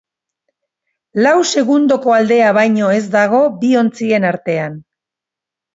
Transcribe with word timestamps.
Lau 1.25 1.33
segundoko 1.49 2.15
aldea 2.17 2.49
baino 2.61 2.91
ez 2.97 3.05
dago 3.19 3.45
bi 3.61 3.75
ontzien 3.85 4.31
artean. 4.35 4.85